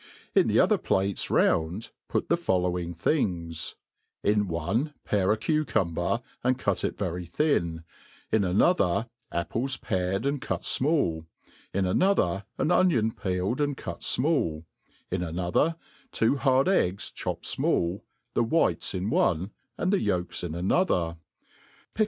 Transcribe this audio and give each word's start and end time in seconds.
In 0.33 0.47
the 0.47 0.59
other 0.59 0.79
plates 0.79 1.29
round, 1.29 1.91
put 2.09 2.27
the 2.27 2.35
followin;^ 2.35 2.95
things: 2.95 3.75
in 4.23 4.47
one, 4.47 4.95
pare 5.05 5.31
a 5.31 5.37
cucumber, 5.37 6.23
'and 6.43 6.57
cut 6.57 6.83
it 6.83 6.97
very 6.97 7.27
thin 7.27 7.83
5 8.31 8.31
in 8.37 8.43
another, 8.43 9.09
apples 9.31 9.77
pared 9.77 10.25
and 10.25 10.41
cut 10.41 10.63
fmall; 10.63 11.27
in 11.71 11.85
another, 11.85 12.45
an 12.57 12.71
onion 12.71 13.11
peeled 13.11 13.61
and 13.61 13.77
cut 13.77 13.99
fmali 13.99 14.61
j 14.61 14.65
in 15.11 15.21
another, 15.21 15.75
two 16.11 16.35
hard 16.35 16.67
eggs 16.67 17.11
chop 17.11 17.43
ped 17.43 17.45
fmali, 17.45 18.01
the 18.33 18.43
whites 18.43 18.95
in 18.95 19.11
one, 19.11 19.51
and 19.77 19.93
the 19.93 20.01
yolks 20.01 20.43
in 20.43 20.55
another 20.55 20.61
j 20.65 20.67
pick 20.67 20.69
led 20.71 21.09
1 21.09 21.09
MADE 21.09 21.17
PLAIN 21.17 21.19
AND 21.19 21.19
EASY. 21.19 21.97